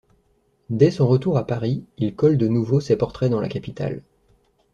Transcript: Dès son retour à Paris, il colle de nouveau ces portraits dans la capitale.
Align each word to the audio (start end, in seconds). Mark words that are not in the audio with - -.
Dès 0.71 0.89
son 0.89 1.07
retour 1.07 1.37
à 1.37 1.45
Paris, 1.45 1.85
il 1.99 2.15
colle 2.15 2.35
de 2.39 2.47
nouveau 2.47 2.79
ces 2.79 2.95
portraits 2.95 3.29
dans 3.29 3.39
la 3.39 3.49
capitale. 3.49 4.01